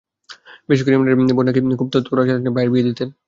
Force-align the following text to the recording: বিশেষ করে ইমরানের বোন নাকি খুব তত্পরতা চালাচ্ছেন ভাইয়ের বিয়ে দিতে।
বিশেষ 0.67 0.83
করে 0.83 0.95
ইমরানের 0.95 1.17
বোন 1.29 1.45
নাকি 1.47 1.59
খুব 1.79 1.89
তত্পরতা 1.93 2.27
চালাচ্ছেন 2.27 2.53
ভাইয়ের 2.55 2.71
বিয়ে 2.73 2.85
দিতে। 2.87 3.03